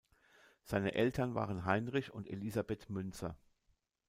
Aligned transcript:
Seine 0.63 0.95
Eltern 0.95 1.35
waren 1.35 1.63
Heinrich 1.63 2.11
und 2.11 2.25
Elisabeth 2.27 2.89
Münzer. 2.89 3.37